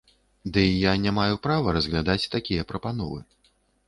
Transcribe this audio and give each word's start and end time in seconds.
Ды 0.53 0.61
і 0.69 0.77
я 0.83 0.93
не 1.03 1.11
маю 1.17 1.35
права 1.43 1.75
разглядаць 1.77 2.31
такія 2.37 2.65
прапановы. 2.73 3.19